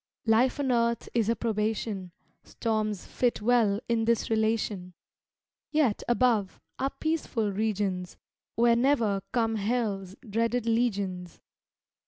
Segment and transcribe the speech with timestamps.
[0.25, 2.11] Life on earth is a probation;
[2.43, 4.95] Storms fit well in this relation;
[5.69, 8.17] Yet, above, are peaceful regions,
[8.55, 11.39] Where ne'er come hell's dreaded legions.